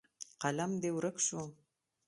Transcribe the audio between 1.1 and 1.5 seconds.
شو.